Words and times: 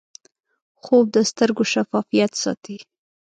خوب 0.83 1.05
د 1.15 1.17
سترګو 1.29 1.63
شفافیت 1.73 2.31
ساتي 2.43 2.77